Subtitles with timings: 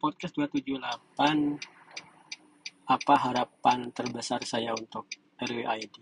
[0.00, 0.80] podcast 278
[2.88, 5.06] apa harapan terbesar saya untuk
[5.38, 5.94] RWID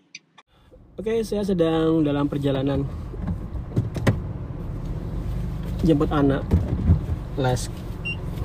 [0.99, 2.87] Oke saya sedang dalam perjalanan
[5.83, 6.43] jemput anak
[7.39, 7.71] les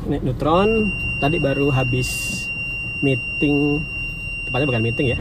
[0.05, 0.93] naik neutron.
[1.17, 2.09] Tadi baru habis
[3.01, 3.81] meeting
[4.45, 5.19] tepatnya bukan meeting ya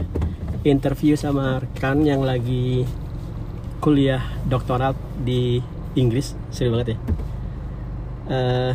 [0.63, 2.87] interview sama rekan yang lagi
[3.83, 5.59] kuliah doktoral di
[5.97, 6.37] Inggris.
[6.53, 6.97] Seru banget ya.
[8.23, 8.73] Uh,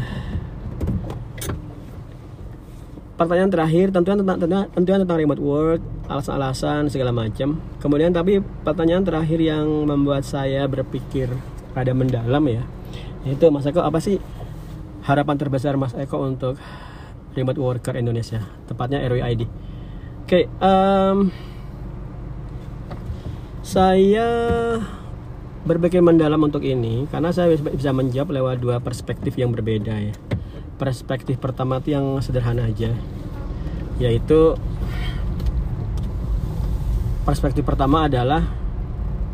[3.19, 7.59] pertanyaan terakhir tentunya tentang tentunya, tentunya tentang remote work alasan-alasan segala macam.
[7.83, 11.29] Kemudian tapi pertanyaan terakhir yang membuat saya berpikir
[11.75, 12.63] ada mendalam ya
[13.27, 14.17] itu Mas Eko apa sih
[15.05, 16.57] harapan terbesar Mas Eko untuk
[17.35, 18.43] remote worker Indonesia?
[18.67, 19.51] Tepatnya RWID oke
[20.27, 21.31] okay, um,
[23.65, 24.29] saya
[25.67, 30.15] berpikir mendalam untuk ini karena saya bisa menjawab lewat dua perspektif yang berbeda ya
[30.79, 32.95] perspektif pertama itu yang sederhana aja.
[33.99, 34.55] Yaitu
[37.27, 38.47] perspektif pertama adalah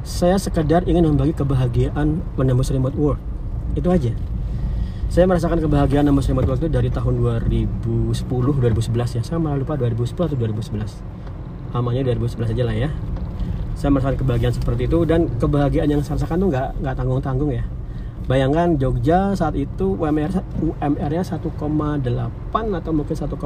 [0.02, 3.20] saya sekedar ingin membagi kebahagiaan menembus remote work
[3.76, 4.12] itu aja.
[5.12, 9.22] Saya merasakan kebahagiaan menembus remote work itu dari tahun 2010 2011 ya.
[9.22, 12.90] Saya malah lupa 2010 atau 2011 amanya 2011 aja lah ya.
[13.76, 17.52] Saya merasakan kebahagiaan seperti itu dan kebahagiaan yang saya rasakan tuh nggak nggak tanggung tanggung
[17.52, 17.73] ya
[18.24, 21.44] bayangkan Jogja saat itu UMR UMR nya 1,8
[22.54, 23.44] atau mungkin 1,7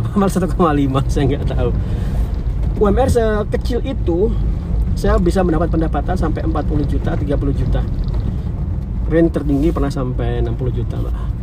[0.18, 1.70] malah 1,5 saya nggak tahu.
[2.74, 4.34] UMR sekecil itu
[4.98, 7.82] saya bisa mendapat pendapatan sampai 40 juta 30 juta.
[9.12, 11.34] Rent tertinggi pernah sampai 60 juta lah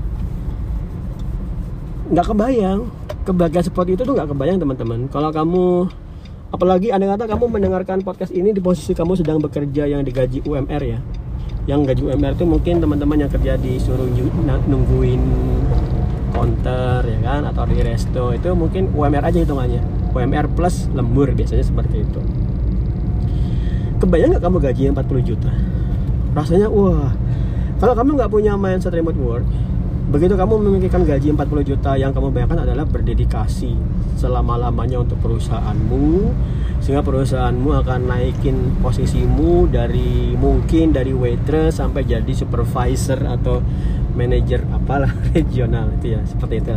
[2.11, 2.79] nggak kebayang.
[3.23, 5.07] Kebahagiaan seperti itu tuh nggak kebayang teman-teman.
[5.07, 5.87] Kalau kamu
[6.51, 10.83] apalagi anda kata kamu mendengarkan podcast ini di posisi kamu sedang bekerja yang digaji UMR
[10.83, 10.99] ya.
[11.65, 14.07] Yang gaji UMR itu mungkin teman-teman yang kerja di suruh
[14.67, 15.21] nungguin
[16.35, 17.41] counter ya kan?
[17.47, 19.81] Atau di resto itu mungkin UMR aja hitungannya.
[20.11, 22.21] UMR plus lembur biasanya seperti itu.
[24.03, 25.51] Kebayang nggak kamu gaji 40 juta?
[26.35, 27.15] Rasanya wah
[27.79, 29.47] kalau kamu nggak punya mindset remote work
[30.11, 33.79] begitu kamu memikirkan gaji 40 juta yang kamu bayangkan adalah berdedikasi
[34.19, 36.35] selama-lamanya untuk perusahaanmu
[36.83, 43.63] sehingga perusahaanmu akan naikin posisimu dari mungkin dari waitress sampai jadi supervisor atau
[44.19, 46.75] manajer apalah regional itu ya seperti itu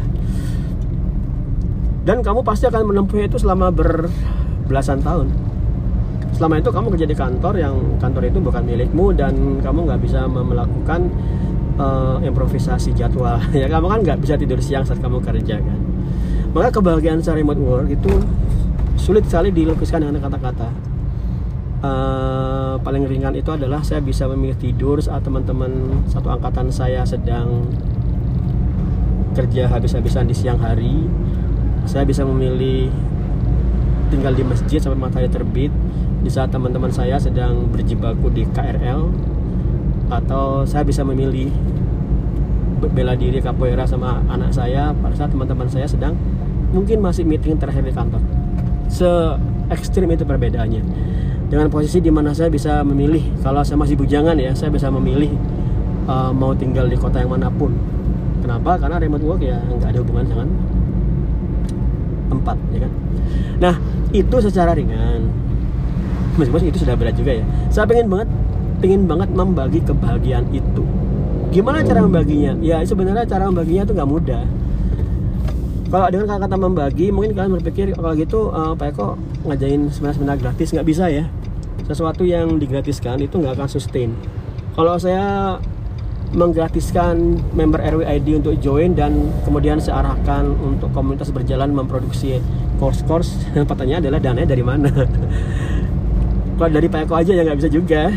[2.04, 5.32] dan kamu pasti akan menempuh itu selama berbelasan tahun.
[6.36, 10.28] Selama itu kamu kerja di kantor yang kantor itu bukan milikmu dan kamu nggak bisa
[10.28, 11.08] melakukan
[11.78, 13.38] uh, improvisasi jadwal.
[13.54, 15.80] Ya kamu kan nggak bisa tidur siang saat kamu kerja kan?
[16.54, 18.12] Maka kebahagiaan secara remote work itu
[18.94, 20.70] sulit sekali dilukiskan dengan kata-kata.
[21.84, 27.68] Uh, paling ringan itu adalah saya bisa memilih tidur saat teman-teman satu angkatan saya sedang
[29.36, 31.04] kerja habis-habisan di siang hari.
[31.84, 32.88] Saya bisa memilih
[34.08, 35.74] tinggal di masjid sampai matahari terbit.
[36.24, 39.33] Di saat teman-teman saya sedang berjibaku di KRL
[40.22, 41.50] atau saya bisa memilih
[42.84, 46.12] bela diri capoeira sama anak saya pada saat teman-teman saya sedang
[46.74, 48.20] mungkin masih meeting terakhir di kantor.
[48.92, 49.08] Se
[49.72, 50.82] ekstrim itu perbedaannya.
[51.48, 55.32] Dengan posisi di mana saya bisa memilih kalau saya masih bujangan ya saya bisa memilih
[56.10, 57.72] uh, mau tinggal di kota yang mana pun.
[58.44, 58.76] Kenapa?
[58.76, 60.48] Karena remote work ya nggak ada hubungan dengan
[62.28, 62.92] tempat ya kan?
[63.62, 63.74] Nah
[64.12, 65.30] itu secara ringan.
[66.34, 67.44] Meskipun itu sudah berat juga ya.
[67.70, 68.28] Saya pengen banget
[68.84, 70.84] pengen banget membagi kebahagiaan itu.
[71.48, 72.52] Gimana cara membaginya?
[72.60, 74.44] Ya sebenarnya cara membaginya itu nggak mudah.
[75.88, 79.16] Kalau dengan kata-kata membagi mungkin kalian berpikir kalau gitu uh, Pak Eko
[79.48, 81.24] ngajain seminar-seminar gratis nggak bisa ya?
[81.88, 84.12] Sesuatu yang digratiskan itu nggak akan sustain.
[84.76, 85.56] Kalau saya
[86.36, 92.36] menggratiskan member RWID untuk join dan kemudian saya arahkan untuk komunitas berjalan memproduksi
[92.76, 94.92] course-course pertanyaan adalah dananya dari mana?
[96.60, 98.12] Kalau dari Pak Eko aja ya nggak bisa juga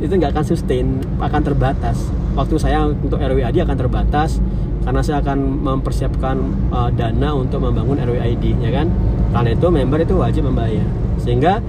[0.00, 0.86] itu nggak akan sustain
[1.20, 2.08] akan terbatas.
[2.32, 4.40] Waktu saya untuk RWID akan terbatas
[4.80, 6.36] karena saya akan mempersiapkan
[6.72, 8.88] uh, dana untuk membangun RWID ya kan?
[9.30, 10.86] Karena itu member itu wajib membayar.
[11.20, 11.60] Sehingga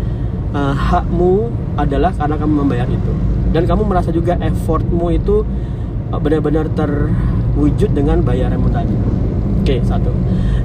[0.56, 3.12] uh, hakmu adalah karena kamu membayar itu.
[3.52, 5.44] Dan kamu merasa juga effortmu itu
[6.16, 8.96] uh, benar-benar terwujud dengan bayaranmu tadi.
[9.62, 10.10] Oke satu.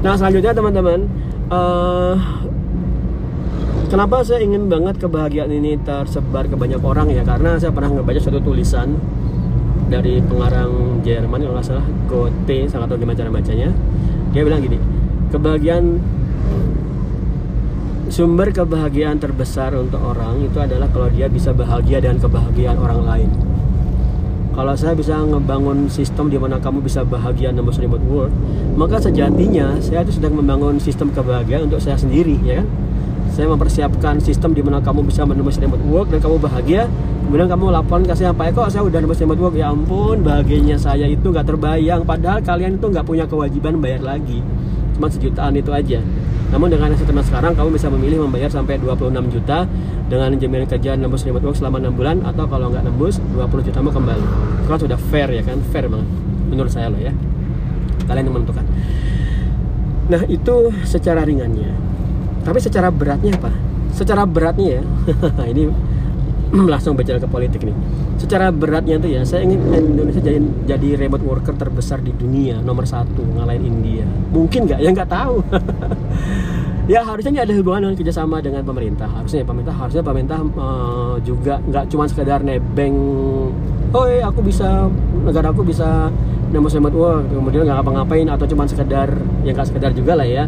[0.07, 1.11] Nah selanjutnya teman-teman
[1.51, 2.15] uh,
[3.87, 7.23] kenapa saya ingin banget kebahagiaan ini tersebar ke banyak orang ya?
[7.23, 8.99] Karena saya pernah ngebaca suatu tulisan
[9.87, 13.71] dari pengarang Jerman kalau nggak salah Goethe sangat tahu gimana cara bacanya.
[14.35, 14.79] Dia bilang gini
[15.27, 15.85] kebahagiaan
[18.07, 23.31] sumber kebahagiaan terbesar untuk orang itu adalah kalau dia bisa bahagia dengan kebahagiaan orang lain.
[24.57, 28.33] Kalau saya bisa ngebangun sistem di mana kamu bisa bahagia nembus remote work
[28.73, 32.86] maka sejatinya saya itu sedang membangun sistem kebahagiaan untuk saya sendiri ya kan
[33.37, 36.89] saya mempersiapkan sistem di mana kamu bisa menembus remote work dan kamu bahagia.
[37.29, 40.81] Kemudian kamu laporan ke saya Pak Eko saya udah nembus remote work ya ampun bahagianya
[40.81, 42.09] saya itu nggak terbayang.
[42.09, 44.41] Padahal kalian itu nggak punya kewajiban bayar lagi.
[44.97, 46.01] Cuma sejutaan itu aja.
[46.49, 49.69] Namun dengan sistem sekarang kamu bisa memilih membayar sampai 26 juta
[50.09, 53.85] dengan jaminan kerja nembus remote work selama 6 bulan atau kalau nggak nembus 20 juta
[53.85, 54.25] mau kembali.
[54.65, 55.61] Kan sudah fair ya kan?
[55.77, 56.09] Fair banget.
[56.49, 57.13] Menurut saya loh ya.
[58.09, 58.65] Kalian yang menentukan.
[60.09, 61.86] Nah itu secara ringannya
[62.47, 63.51] tapi secara beratnya apa?
[63.91, 64.83] Secara beratnya ya,
[65.53, 65.67] ini
[66.73, 67.75] langsung bicara ke politik nih.
[68.23, 72.87] Secara beratnya tuh ya, saya ingin Indonesia jadi jadi remote worker terbesar di dunia nomor
[72.87, 74.07] satu ngalahin India.
[74.31, 74.79] Mungkin nggak?
[74.79, 75.43] Ya nggak tahu.
[76.93, 79.11] ya harusnya ini ada hubungan dengan kerjasama dengan pemerintah.
[79.11, 82.95] Harusnya ya, pemerintah harusnya pemerintah uh, juga nggak cuma sekedar nebeng,
[83.91, 84.87] oh aku bisa
[85.27, 86.15] negara aku bisa
[86.47, 89.11] nemu semat work kemudian nggak ngapa-ngapain atau cuma sekedar
[89.43, 90.47] yang nggak sekedar juga lah ya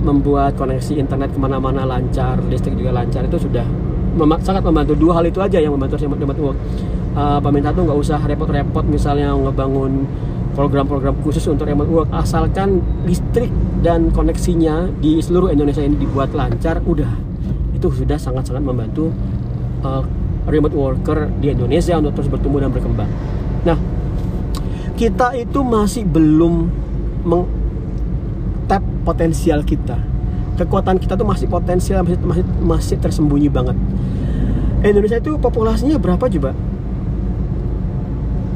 [0.00, 3.66] membuat koneksi internet ke mana-mana lancar listrik juga lancar itu sudah
[4.10, 4.98] mem sangat membantu.
[4.98, 6.58] Dua hal itu aja yang membantu semat semat work
[7.14, 10.06] uh, pemerintah tuh nggak usah repot-repot misalnya ngebangun
[10.50, 13.48] program-program khusus untuk remote work asalkan listrik
[13.80, 17.10] dan koneksinya di seluruh Indonesia ini dibuat lancar udah.
[17.76, 19.14] Itu sudah sangat-sangat membantu
[19.86, 20.02] uh,
[20.50, 23.08] remote worker di Indonesia untuk terus bertumbuh dan berkembang.
[23.62, 23.78] Nah
[25.00, 26.68] kita itu masih belum
[27.24, 27.48] meng
[28.68, 29.96] tap potensial kita.
[30.60, 33.80] Kekuatan kita tuh masih potensial masih masih masih tersembunyi banget.
[34.84, 36.52] Indonesia itu populasinya berapa coba?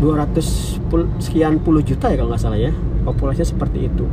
[0.05, 2.77] 200 sekian puluh juta ya kalau nggak salah ya
[3.09, 4.05] populasinya seperti itu.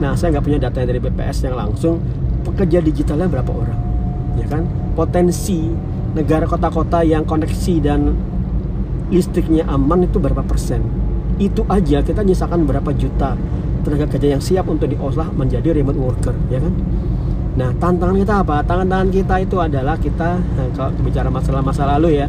[0.00, 2.00] Nah saya nggak punya data dari BPS yang langsung
[2.48, 3.80] pekerja digitalnya berapa orang
[4.40, 4.64] ya kan?
[4.96, 5.68] Potensi
[6.16, 8.16] negara kota-kota yang koneksi dan
[9.12, 10.99] listriknya aman itu berapa persen
[11.40, 13.32] itu aja kita nyisakan berapa juta
[13.80, 16.74] tenaga kerja yang siap untuk diolah menjadi remote worker ya kan?
[17.56, 18.56] Nah tantangan kita apa?
[18.62, 22.28] Tantangan kita itu adalah kita nah, kalau bicara masalah masa lalu ya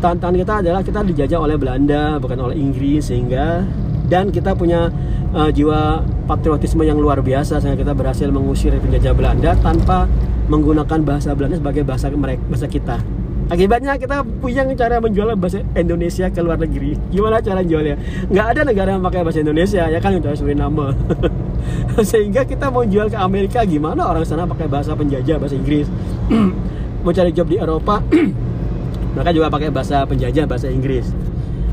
[0.00, 3.64] tantangan kita adalah kita dijajah oleh Belanda bukan oleh Inggris sehingga
[4.08, 4.88] dan kita punya
[5.36, 10.08] uh, jiwa patriotisme yang luar biasa sehingga kita berhasil mengusir penjajah Belanda tanpa
[10.50, 12.96] menggunakan bahasa Belanda sebagai bahasa mereka bahasa kita
[13.50, 16.94] Akibatnya kita punya cara menjual bahasa Indonesia ke luar negeri.
[17.10, 17.98] Gimana cara jualnya?
[18.30, 20.94] Nggak ada negara yang pakai bahasa Indonesia, ya kan untuk Suriname.
[22.10, 25.90] Sehingga kita mau jual ke Amerika gimana orang sana pakai bahasa penjajah, bahasa Inggris.
[27.02, 27.98] mau cari job di Eropa,
[29.18, 31.10] mereka juga pakai bahasa penjajah, bahasa Inggris.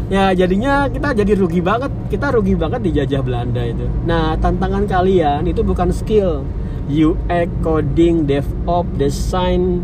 [0.09, 3.85] Ya jadinya kita jadi rugi banget, kita rugi banget dijajah Belanda itu.
[4.09, 6.41] Nah tantangan kalian itu bukan skill,
[6.89, 9.83] UX, coding, DevOps, design,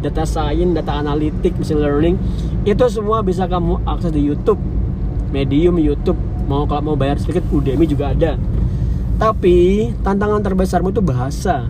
[0.00, 2.16] data science, data analitik, machine learning
[2.62, 4.60] itu semua bisa kamu akses di YouTube,
[5.30, 6.18] Medium YouTube.
[6.48, 8.40] Mau kalau mau bayar sedikit Udemy juga ada.
[9.18, 11.68] Tapi tantangan terbesarmu itu bahasa.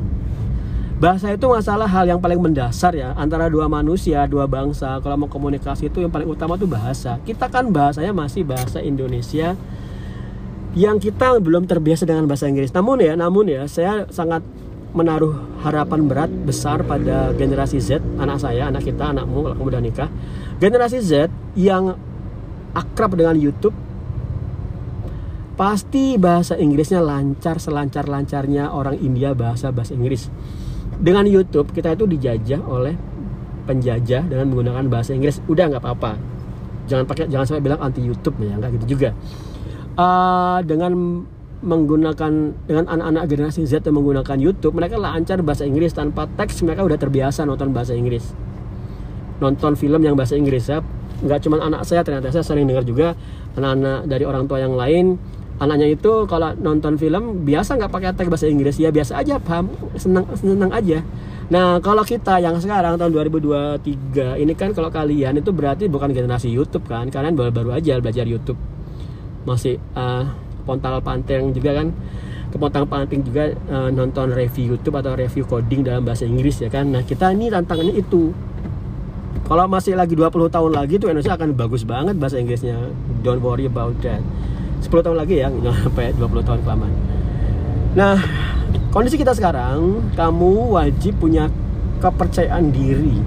[0.99, 4.99] Bahasa itu masalah hal yang paling mendasar ya antara dua manusia, dua bangsa.
[4.99, 7.23] Kalau mau komunikasi itu yang paling utama itu bahasa.
[7.23, 9.55] Kita kan bahasanya masih bahasa Indonesia
[10.77, 12.75] yang kita belum terbiasa dengan bahasa Inggris.
[12.75, 14.43] Namun ya, namun ya, saya sangat
[14.96, 19.82] menaruh harapan berat besar pada generasi Z, anak saya, anak kita, anakmu kalau kamu udah
[19.85, 20.08] nikah.
[20.58, 21.94] Generasi Z yang
[22.73, 23.76] akrab dengan YouTube
[25.58, 30.31] pasti bahasa Inggrisnya lancar selancar-lancarnya orang India bahasa bahasa Inggris.
[30.98, 32.94] Dengan YouTube kita itu dijajah oleh
[33.67, 35.43] penjajah dengan menggunakan bahasa Inggris.
[35.51, 36.17] Udah nggak apa-apa.
[36.89, 39.13] Jangan pakai jangan sampai bilang anti YouTube ya, nggak gitu juga.
[39.98, 40.94] Uh, dengan
[41.58, 42.32] menggunakan
[42.70, 46.98] dengan anak-anak generasi Z yang menggunakan YouTube mereka lancar bahasa Inggris tanpa teks mereka udah
[46.98, 48.31] terbiasa nonton bahasa Inggris.
[49.43, 50.79] Nonton film yang bahasa Inggris ya.
[51.19, 53.19] Nggak cuma anak saya ternyata saya sering dengar juga
[53.58, 55.19] anak-anak dari orang tua yang lain.
[55.58, 58.79] Anaknya itu kalau nonton film biasa nggak pakai teks bahasa Inggris.
[58.79, 59.74] Ya biasa aja paham?
[59.98, 61.03] Senang senang aja.
[61.50, 66.55] Nah kalau kita yang sekarang tahun 2023 ini kan kalau kalian itu berarti bukan generasi
[66.55, 67.10] YouTube kan?
[67.10, 68.58] Kalian baru-baru aja belajar YouTube.
[69.43, 71.89] Masih uh, pontal panteng juga kan.
[72.48, 76.89] Kepontang panting juga uh, nonton review YouTube atau review coding dalam bahasa Inggris ya kan.
[76.89, 78.32] Nah kita ini tantangannya itu.
[79.44, 82.89] Kalau masih lagi 20 tahun lagi tuh Indonesia akan bagus banget bahasa Inggrisnya.
[83.20, 84.25] Don't worry about that.
[84.81, 85.53] 10 tahun lagi ya
[85.84, 86.94] sampai 20 tahun kelamaan.
[87.93, 88.17] Nah
[88.96, 91.53] kondisi kita sekarang kamu wajib punya
[92.01, 93.20] kepercayaan diri.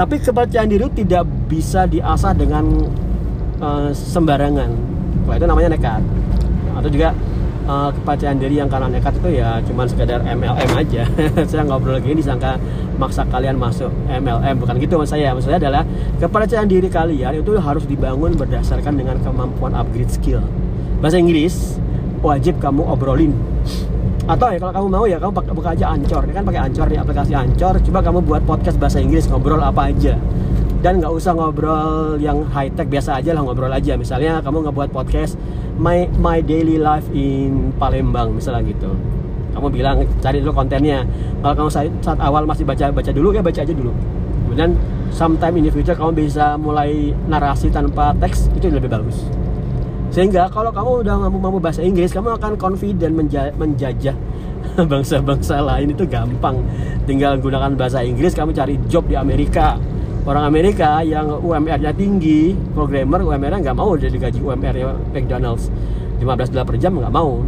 [0.00, 2.88] Tapi kepercayaan diri tidak bisa diasah dengan
[3.60, 4.87] uh, sembarangan
[5.28, 6.00] Wah itu namanya nekat.
[6.72, 7.12] Atau juga
[7.68, 11.04] uh, kepercayaan diri yang karena nekat itu ya cuman sekedar MLM aja.
[11.50, 12.56] Saya ngobrol lagi disangka
[12.96, 15.36] maksa kalian masuk MLM bukan gitu maksud saya.
[15.36, 15.82] Maksudnya adalah
[16.18, 20.40] kepercayaan diri kalian itu harus dibangun berdasarkan dengan kemampuan upgrade skill.
[20.98, 21.78] Bahasa Inggris
[22.24, 23.36] wajib kamu obrolin.
[24.28, 27.00] Atau ya kalau kamu mau ya kamu buka aja Ancor ini kan pakai Ancor nih
[27.00, 30.20] aplikasi Ancor coba kamu buat podcast bahasa Inggris ngobrol apa aja
[30.78, 33.98] dan nggak usah ngobrol yang high tech biasa aja lah ngobrol aja.
[33.98, 35.34] Misalnya kamu ngebuat podcast
[35.74, 38.94] my my daily life in Palembang misalnya gitu.
[39.58, 41.02] Kamu bilang cari dulu kontennya.
[41.42, 43.90] Kalau kamu saat, saat awal masih baca baca dulu ya baca aja dulu.
[44.46, 44.78] Kemudian
[45.10, 49.26] sometime in the future kamu bisa mulai narasi tanpa teks itu lebih bagus.
[50.14, 54.14] Sehingga kalau kamu udah mampu-mampu bahasa Inggris kamu akan confident menja menjajah
[54.94, 55.90] bangsa-bangsa lain.
[55.90, 56.62] Itu gampang.
[57.02, 59.74] Tinggal gunakan bahasa Inggris kamu cari job di Amerika
[60.28, 65.72] orang Amerika yang UMR-nya tinggi programmer UMR-nya nggak mau jadi gaji UMR-nya McDonald's.
[66.20, 67.40] 15 dolar per jam nggak mau.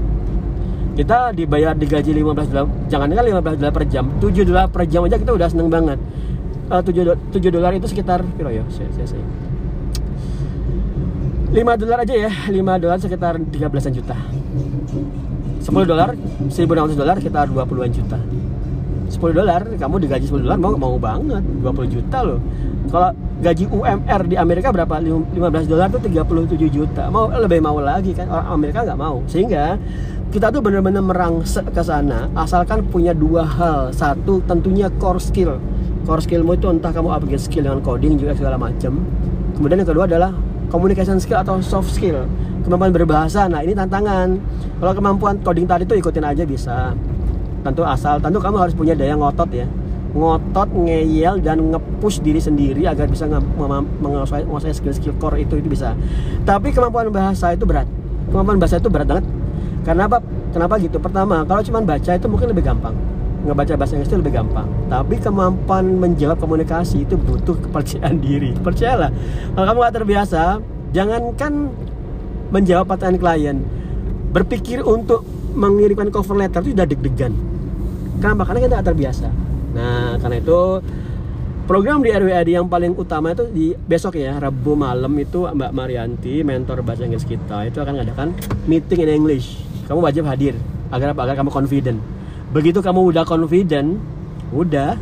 [0.96, 5.04] Kita dibayar digaji 15 dolar jangan kan 15 dolar per jam 7 dolar per jam
[5.04, 6.00] aja kita udah seneng banget.
[6.70, 9.24] Uh, 7, 7 dolar itu sekitar kira ya saya, saya, saya.
[11.50, 14.16] 5 dolar aja ya 5 dolar sekitar 13 juta.
[15.60, 16.16] 10 dolar
[16.48, 18.18] 1600 dolar sekitar 20-an juta
[19.10, 22.38] 10 dolar kamu digaji 10 dolar mau mau banget 20 juta loh.
[22.90, 23.10] Kalau
[23.42, 25.02] gaji UMR di Amerika berapa?
[25.02, 27.10] 15 dolar tuh 37 juta.
[27.10, 29.20] Mau lebih mau lagi kan orang Amerika nggak mau.
[29.26, 29.74] Sehingga
[30.30, 33.90] kita tuh benar-benar merangsek ke sana asalkan punya dua hal.
[33.90, 35.58] Satu tentunya core skill.
[36.06, 39.04] Core skillmu itu entah kamu upgrade skill dengan coding juga segala macam
[39.60, 40.32] kemudian yang kedua adalah
[40.72, 42.24] communication skill atau soft skill.
[42.64, 44.40] Kemampuan berbahasa nah ini tantangan.
[44.80, 46.96] Kalau kemampuan coding tadi tuh ikutin aja bisa
[47.60, 49.66] tentu asal tentu kamu harus punya daya ngotot ya.
[50.10, 53.30] Ngotot ngeyel dan ngepush diri sendiri agar bisa
[54.02, 55.94] menguasai skill-skill core itu itu bisa.
[56.42, 57.86] Tapi kemampuan bahasa itu berat.
[58.34, 59.26] Kemampuan bahasa itu berat banget.
[59.86, 60.18] Karena apa?
[60.50, 60.98] Kenapa gitu?
[60.98, 62.94] Pertama kalau cuma baca itu mungkin lebih gampang.
[63.46, 64.66] Ngebaca bahasa Inggris itu lebih gampang.
[64.90, 68.50] Tapi kemampuan menjawab komunikasi itu butuh kepercayaan diri.
[68.58, 69.14] Percayalah
[69.54, 70.42] kalau kamu gak terbiasa
[70.90, 71.70] jangankan
[72.50, 73.56] menjawab pertanyaan klien
[74.34, 75.22] berpikir untuk
[75.54, 77.32] mengirimkan cover letter itu sudah deg-degan
[78.20, 78.42] kenapa?
[78.46, 79.28] karena kita terbiasa
[79.72, 80.60] nah karena itu
[81.64, 86.42] program di RWAD yang paling utama itu di besok ya Rabu malam itu Mbak Marianti
[86.42, 88.28] mentor bahasa Inggris kita itu akan mengadakan
[88.68, 90.54] meeting in English kamu wajib hadir
[90.90, 91.98] agar agar kamu confident
[92.50, 93.98] begitu kamu udah confident
[94.50, 94.98] udah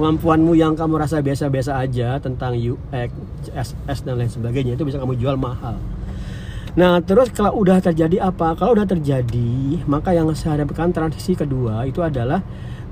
[0.00, 3.12] kemampuanmu yang kamu rasa biasa-biasa aja tentang UX,
[3.44, 5.76] CSS dan lain sebagainya itu bisa kamu jual mahal.
[6.78, 8.54] Nah, terus kalau udah terjadi apa?
[8.54, 12.38] Kalau udah terjadi, maka yang saya harapkan transisi kedua itu adalah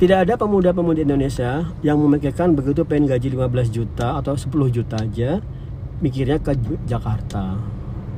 [0.02, 5.38] tidak ada pemuda-pemudi Indonesia yang memikirkan begitu pengen gaji 15 juta atau 10 juta aja
[6.02, 6.58] mikirnya ke
[6.90, 7.54] Jakarta.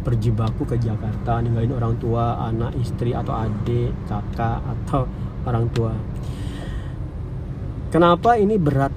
[0.01, 5.05] Berjibaku ke Jakarta ninggalin orang tua anak istri atau adik kakak atau
[5.45, 5.93] orang tua.
[7.93, 8.93] Kenapa ini berat?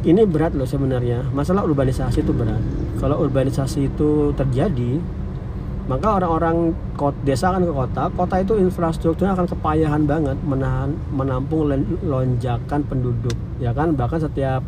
[0.00, 1.28] Ini berat loh sebenarnya.
[1.28, 2.60] Masalah urbanisasi itu berat.
[2.96, 5.19] Kalau urbanisasi itu terjadi
[5.90, 6.70] maka orang-orang
[7.26, 11.66] desa kan ke kota kota itu infrastrukturnya akan kepayahan banget menahan menampung
[12.06, 14.62] lonjakan penduduk ya kan bahkan setiap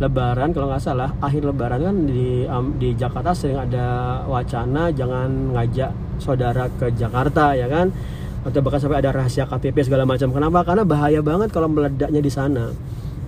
[0.00, 5.54] Lebaran kalau nggak salah akhir Lebaran kan di um, di Jakarta sering ada wacana jangan
[5.54, 7.92] ngajak saudara ke Jakarta ya kan
[8.40, 10.32] atau bahkan sampai ada rahasia KTP segala macam.
[10.32, 10.64] Kenapa?
[10.64, 12.72] Karena bahaya banget kalau meledaknya di sana.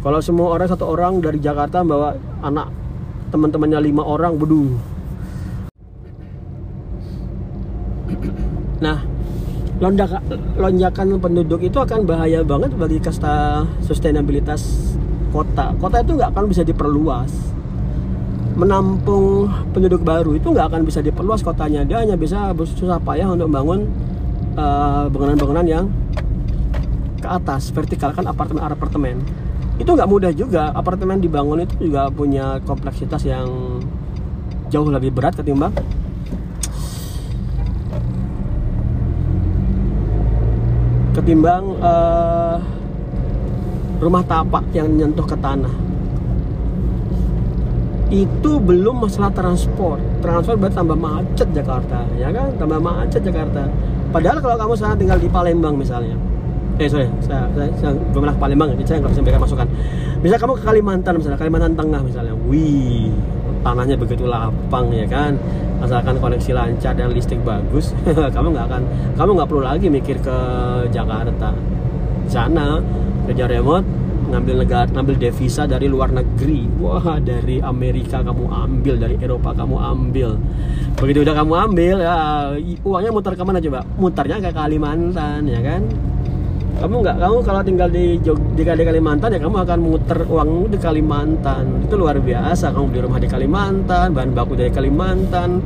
[0.00, 2.73] Kalau semua orang satu orang dari Jakarta bawa anak
[3.29, 4.73] teman-temannya lima orang, beduh.
[8.83, 8.99] Nah,
[9.83, 10.23] lonjakan
[10.55, 14.95] lonjakan penduduk itu akan bahaya banget bagi kasta sustainabilitas
[15.35, 15.75] kota.
[15.75, 17.51] Kota itu nggak akan bisa diperluas.
[18.55, 21.83] Menampung penduduk baru itu nggak akan bisa diperluas kotanya.
[21.83, 23.91] Dia hanya bisa susah payah untuk membangun
[24.55, 25.85] bangunan bangunan-bangunan yang
[27.19, 29.19] ke atas vertikal kan apartemen apartemen.
[29.83, 30.71] Itu nggak mudah juga.
[30.79, 33.51] Apartemen dibangun itu juga punya kompleksitas yang
[34.71, 35.75] jauh lebih berat ketimbang
[41.33, 42.61] ketimbang uh,
[44.05, 45.73] rumah tapak yang nyentuh ke tanah.
[48.12, 49.97] Itu belum masalah transport.
[50.21, 52.53] Transport berarti tambah macet Jakarta ya kan?
[52.61, 53.65] Tambah macet Jakarta.
[54.12, 56.21] Padahal kalau kamu sana tinggal di Palembang misalnya.
[56.77, 59.67] Eh sorry saya, saya, saya belum pernah Palembang jadi saya nggak bisa memberikan masukan.
[60.21, 62.37] Bisa kamu ke Kalimantan misalnya Kalimantan Tengah misalnya.
[62.45, 63.09] Wih
[63.62, 65.38] tanahnya begitu lapang ya kan?
[65.83, 67.90] Asalkan koneksi lancar dan listrik bagus
[68.35, 68.83] kamu nggak akan
[69.19, 70.37] kamu nggak perlu lagi mikir ke
[70.90, 71.50] Jakarta.
[72.31, 72.78] Sana
[73.26, 73.87] kerja remote
[74.23, 76.66] ngambil negara ngambil devisa dari luar negeri.
[76.78, 80.38] Wah dari Amerika kamu ambil dari Eropa kamu ambil.
[80.99, 82.14] Begitu udah kamu ambil ya
[82.87, 83.81] uangnya muter ke mana coba?
[83.99, 85.83] Muternya ke Kalimantan ya kan
[86.83, 90.79] kamu nggak kamu kalau tinggal di Jog, di Kalimantan ya kamu akan muter uang di
[90.83, 91.87] Kalimantan.
[91.87, 95.62] Itu luar biasa kamu di rumah di Kalimantan bahan baku dari Kalimantan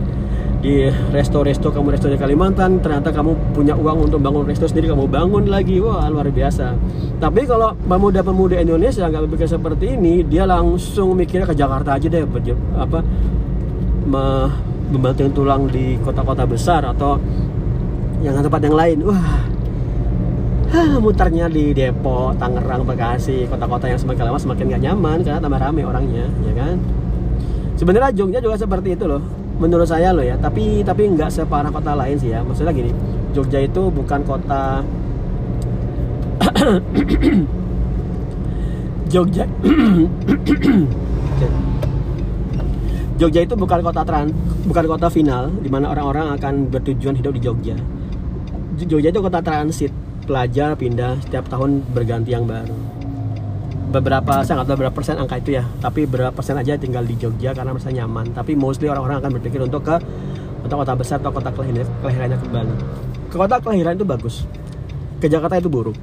[0.61, 5.08] di resto-resto kamu resto di Kalimantan ternyata kamu punya uang untuk bangun resto sendiri kamu
[5.08, 5.80] bangun lagi.
[5.80, 6.76] Wah luar biasa.
[7.16, 12.28] Tapi kalau pemuda-pemuda Indonesia nggak berpikir seperti ini dia langsung mikirnya ke Jakarta aja deh
[12.76, 13.00] apa
[14.92, 17.16] membanting tulang di kota-kota besar atau
[18.20, 18.99] yang tempat yang lain.
[19.00, 19.55] Wah
[21.00, 25.83] mutarnya di Depok, Tangerang, Bekasi, kota-kota yang semakin lama semakin gak nyaman karena tambah rame
[25.85, 26.76] orangnya, ya kan?
[27.76, 29.21] Sebenarnya Jogja juga seperti itu loh
[29.61, 30.37] menurut saya loh ya.
[30.40, 32.40] Tapi tapi nggak separah kota lain sih ya.
[32.40, 32.88] Maksudnya gini
[33.37, 34.80] Jogja itu bukan kota
[39.12, 39.45] Jogja
[43.21, 44.33] Jogja itu bukan kota trans
[44.68, 47.76] bukan kota final di mana orang-orang akan bertujuan hidup di Jogja.
[48.76, 49.92] Jogja itu kota transit
[50.26, 52.75] pelajar pindah setiap tahun berganti yang baru.
[53.87, 57.14] Beberapa saya nggak tahu berapa persen angka itu ya tapi berapa persen aja tinggal di
[57.16, 58.35] Jogja karena merasa nyaman.
[58.35, 59.97] Tapi mostly orang-orang akan berpikir untuk ke
[60.66, 62.75] kota-kota besar atau kota kelahiran, kelahirannya kembali
[63.37, 64.49] ke kota kelahiran itu bagus.
[65.21, 65.97] Ke Jakarta itu buruk.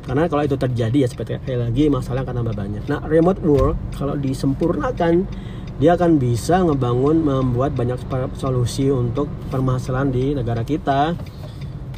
[0.00, 2.82] Karena kalau itu terjadi ya seperti kayak lagi masalah akan tambah banyak.
[2.88, 5.28] Nah remote work kalau disempurnakan
[5.76, 8.00] dia akan bisa ngebangun membuat banyak
[8.36, 11.16] solusi untuk permasalahan di negara kita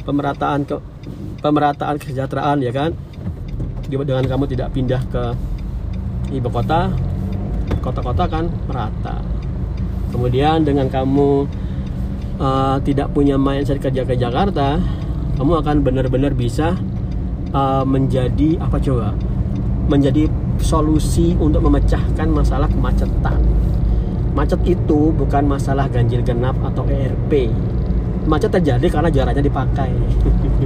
[0.03, 0.75] pemerataan ke
[1.39, 2.91] pemerataan kesejahteraan ya kan?
[3.87, 5.23] Dengan kamu tidak pindah ke
[6.33, 6.91] ibu kota?
[7.83, 9.19] Kota-kota kan merata.
[10.11, 11.47] Kemudian dengan kamu
[12.39, 14.79] uh, tidak punya mindset kerja ke Jakarta
[15.33, 16.77] kamu akan benar-benar bisa
[17.53, 19.17] uh, menjadi apa coba?
[19.89, 20.29] Menjadi
[20.61, 23.41] solusi untuk memecahkan masalah kemacetan.
[24.33, 27.53] Macet itu bukan masalah ganjil genap atau ERP
[28.25, 29.89] macet terjadi karena jaraknya dipakai.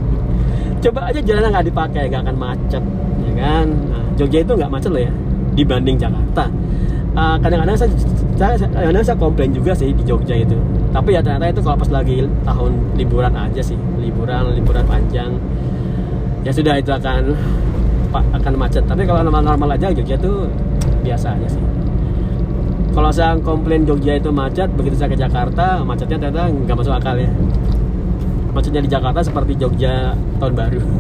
[0.84, 2.84] Coba aja jalannya nggak dipakai nggak akan macet
[3.38, 3.66] kan?
[3.70, 5.14] Nah, Jogja itu nggak macet loh ya
[5.54, 6.50] dibanding Jakarta.
[7.18, 7.90] Uh, kadang-kadang saya,
[8.38, 10.58] saya kadang-kadang saya komplain juga sih di Jogja itu.
[10.94, 15.34] Tapi ya ternyata itu kalau pas lagi tahun liburan aja sih liburan liburan panjang
[16.46, 17.34] ya sudah itu akan
[18.14, 18.86] akan macet.
[18.86, 20.46] Tapi kalau normal-normal aja Jogja itu
[21.06, 21.64] biasa aja sih
[22.98, 27.14] kalau saya komplain Jogja itu macet begitu saya ke Jakarta macetnya ternyata nggak masuk akal
[27.14, 27.30] ya
[28.58, 30.82] macetnya di Jakarta seperti Jogja tahun baru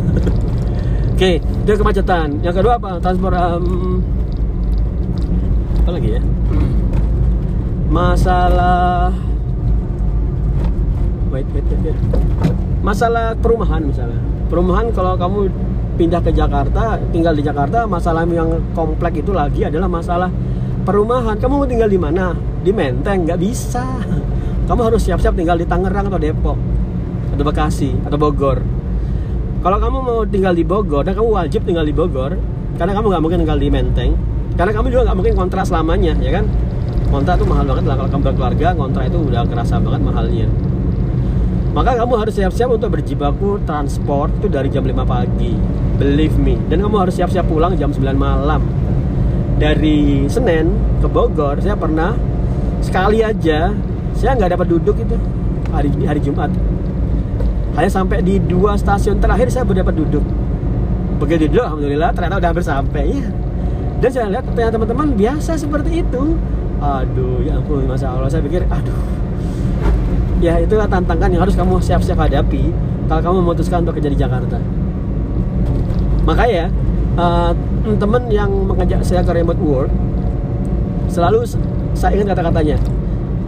[1.17, 2.45] Oke, itu kemacetan.
[2.45, 3.01] Yang kedua apa?
[3.01, 3.97] Transport um,
[5.81, 6.21] apa lagi ya?
[7.97, 9.09] Masalah
[11.33, 11.97] wait, wait, wait, wait.
[12.85, 14.21] Masalah perumahan misalnya.
[14.45, 15.49] Perumahan kalau kamu
[15.97, 20.29] pindah ke Jakarta, tinggal di Jakarta, masalah yang kompleks itu lagi adalah masalah
[20.87, 21.35] perumahan.
[21.35, 22.31] Kamu mau tinggal di mana?
[22.63, 23.83] Di Menteng, nggak bisa.
[24.71, 26.77] Kamu harus siap-siap tinggal di Tangerang atau Depok
[27.37, 28.57] atau Bekasi atau Bogor
[29.61, 32.33] kalau kamu mau tinggal di Bogor dan kamu wajib tinggal di Bogor
[32.81, 34.11] karena kamu nggak mungkin tinggal di Menteng
[34.57, 36.49] karena kamu juga nggak mungkin kontrak selamanya ya kan
[37.13, 40.47] kontrak itu mahal banget lah kalau kamu berkeluarga kontrak itu udah kerasa banget mahalnya
[41.77, 45.53] maka kamu harus siap-siap untuk berjibaku transport itu dari jam 5 pagi
[46.01, 48.65] believe me dan kamu harus siap-siap pulang jam 9 malam
[49.57, 50.69] dari Senin
[51.01, 52.13] ke Bogor saya pernah
[52.81, 53.73] sekali aja
[54.13, 55.17] saya nggak dapat duduk itu
[55.73, 56.49] hari hari Jumat.
[57.77, 60.25] Hanya sampai di dua stasiun terakhir saya berdapat duduk.
[61.21, 63.27] Begitu duduk alhamdulillah ternyata udah hampir sampai ya.
[63.97, 66.37] Dan saya lihat ternyata teman-teman biasa seperti itu.
[66.81, 68.29] Aduh ya ampun masa Allah.
[68.29, 68.97] Saya pikir aduh.
[70.37, 72.69] Ya itulah tantangan yang harus kamu siap-siap hadapi
[73.09, 74.57] kalau kamu memutuskan untuk kerja di Jakarta.
[76.25, 76.69] Makanya
[77.17, 77.51] uh,
[77.97, 79.91] teman yang mengajak saya ke remote work
[81.09, 81.43] selalu
[81.97, 82.77] saya ingat kata-katanya.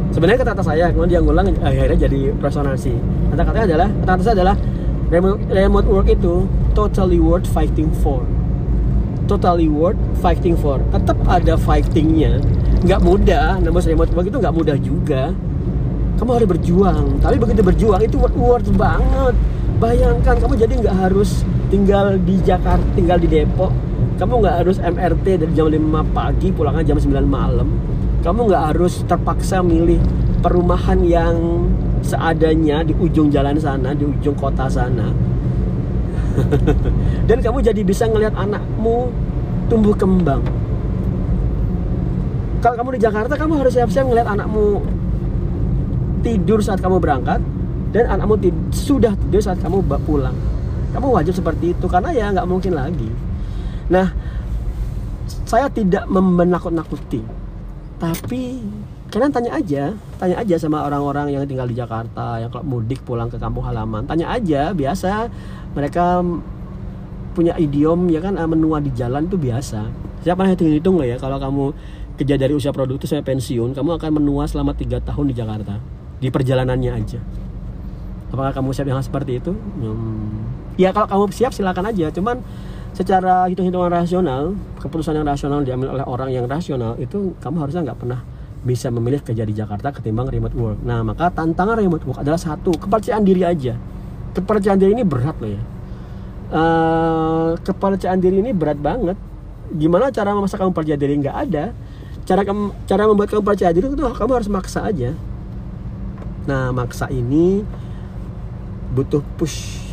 [0.09, 2.93] Sebenarnya kata-kata saya kemudian dia ngulang akhirnya jadi resonansi.
[3.29, 4.55] Kata-katanya adalah kata-kata saya adalah
[5.13, 8.25] remote, remote work itu totally worth fighting for.
[9.29, 10.81] Totally worth fighting for.
[10.89, 12.41] Tetap ada fightingnya.
[12.81, 15.23] Nggak mudah namun remote work itu nggak mudah juga.
[16.17, 17.21] Kamu harus berjuang.
[17.21, 19.37] Tapi begitu berjuang itu worth, worth banget
[19.79, 23.71] bayangkan kamu jadi nggak harus tinggal di Jakarta tinggal di Depok.
[24.19, 25.79] Kamu nggak harus MRT dari jam 5
[26.11, 27.71] pagi pulangnya jam 9 malam.
[28.19, 30.03] Kamu nggak harus terpaksa milih
[30.43, 31.63] perumahan yang
[32.03, 35.07] seadanya di ujung jalan sana di ujung kota sana.
[37.27, 39.07] Dan kamu jadi bisa ngelihat anakmu
[39.71, 40.43] tumbuh kembang.
[42.59, 44.83] Kalau kamu di Jakarta kamu harus siap-siap ngelihat anakmu
[46.19, 47.39] tidur saat kamu berangkat
[47.89, 48.37] dan anakmu
[48.69, 50.35] sudah tidur saat kamu pulang.
[50.93, 53.09] Kamu wajib seperti itu karena ya nggak mungkin lagi.
[53.89, 54.13] Nah
[55.45, 57.21] saya tidak menakut-nakuti.
[57.97, 58.61] Tapi
[59.09, 59.83] kalian tanya aja
[60.21, 64.05] tanya aja sama orang-orang yang tinggal di Jakarta yang kalau mudik pulang ke kampung halaman.
[64.05, 65.29] Tanya aja biasa.
[65.73, 66.21] Mereka
[67.33, 69.89] punya idiom ya kan ah, menua di jalan itu biasa.
[70.21, 71.65] Siapa yang hitung-hitung loh ya kalau kamu
[72.21, 75.81] kerja dari usia produktif sampai pensiun kamu akan menua selama tiga tahun di Jakarta.
[76.19, 77.48] Di perjalanannya aja
[78.29, 79.51] apakah kamu siap yang seperti itu?
[79.53, 80.45] Hmm.
[80.79, 82.07] ya kalau kamu siap silakan aja.
[82.13, 82.39] Cuman
[82.93, 87.99] secara hitung-hitungan rasional keputusan yang rasional diambil oleh orang yang rasional itu kamu harusnya nggak
[88.01, 88.19] pernah
[88.59, 90.79] bisa memilih kerja di Jakarta ketimbang remote work.
[90.83, 93.75] Nah maka tantangan remote work adalah satu kepercayaan diri aja.
[94.35, 95.61] Kepercayaan diri ini berat loh ya.
[96.49, 99.15] Uh, kepercayaan diri ini berat banget.
[99.69, 101.13] Gimana cara memasak kamu percaya diri?
[101.23, 101.65] Nggak ada.
[102.27, 105.15] Cara kamu cara membuat kamu percaya diri itu kamu harus maksa aja.
[106.49, 107.63] Nah maksa ini
[108.93, 109.89] butuh push.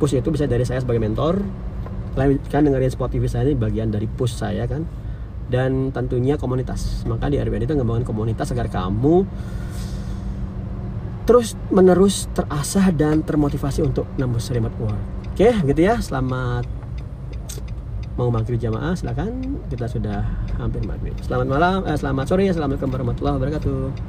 [0.00, 1.40] Push itu bisa dari saya sebagai mentor.
[2.16, 4.84] Kalian kan dengerin spot TV saya ini bagian dari push saya kan.
[5.50, 7.04] Dan tentunya komunitas.
[7.04, 9.26] Maka di RBN itu ngembangin komunitas agar kamu
[11.28, 15.02] terus menerus terasah dan termotivasi untuk nembus remote work.
[15.34, 16.00] Oke gitu ya.
[16.00, 16.66] Selamat
[18.18, 18.96] mau maghrib jamaah.
[18.96, 19.62] Silakan.
[19.68, 20.26] Kita sudah
[20.58, 21.14] hampir maghrib.
[21.22, 22.48] Selamat malam eh, selamat sore.
[22.48, 24.08] Assalamualaikum warahmatullahi wabarakatuh